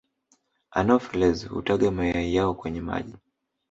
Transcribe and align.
Anopheles 0.71 1.47
hutaga 1.47 1.91
mayai 1.91 2.35
yao 2.35 2.53
kwenye 2.53 2.81
maji 2.81 3.15